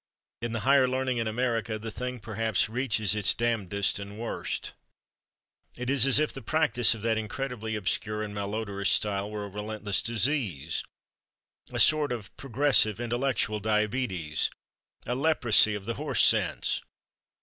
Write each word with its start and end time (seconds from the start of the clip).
In 0.41 0.51
"The 0.53 0.61
Higher 0.61 0.87
Learning 0.87 1.17
in 1.17 1.27
America" 1.27 1.77
the 1.77 1.91
thing 1.91 2.19
perhaps 2.19 2.67
reaches 2.67 3.13
its 3.13 3.35
damndest 3.35 3.99
and 3.99 4.17
worst. 4.17 4.73
It 5.77 5.91
is 5.91 6.07
as 6.07 6.17
if 6.17 6.33
the 6.33 6.41
practice 6.41 6.95
of 6.95 7.03
that 7.03 7.19
incredibly 7.19 7.75
obscure 7.75 8.23
and 8.23 8.33
malodorous 8.33 8.89
style 8.89 9.29
were 9.29 9.45
a 9.45 9.47
relentless 9.47 10.01
disease, 10.01 10.83
a 11.71 11.79
sort 11.79 12.11
of 12.11 12.35
progressive 12.35 12.99
intellectual 12.99 13.59
diabetes, 13.59 14.49
a 15.05 15.13
leprosy 15.13 15.75
of 15.75 15.85
the 15.85 15.93
horse 15.93 16.25
sense. 16.25 16.81